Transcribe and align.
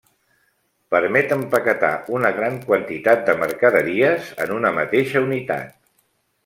Permet 0.95 1.33
empaquetar 1.35 1.91
una 2.21 2.33
gran 2.39 2.57
quantitat 2.65 3.23
de 3.29 3.37
mercaderies 3.45 4.35
en 4.47 4.57
una 4.61 4.75
mateixa 4.81 5.27
unitat. 5.31 5.81